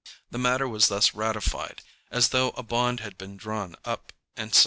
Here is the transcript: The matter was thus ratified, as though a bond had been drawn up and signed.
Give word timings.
The 0.31 0.39
matter 0.39 0.67
was 0.67 0.87
thus 0.87 1.13
ratified, 1.13 1.83
as 2.09 2.29
though 2.29 2.49
a 2.57 2.63
bond 2.63 3.01
had 3.01 3.19
been 3.19 3.37
drawn 3.37 3.75
up 3.85 4.11
and 4.35 4.51
signed. 4.51 4.59